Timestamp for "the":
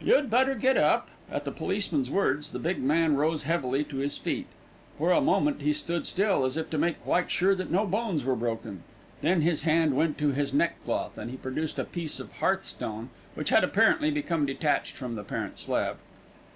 1.44-1.50, 2.50-2.60, 15.16-15.24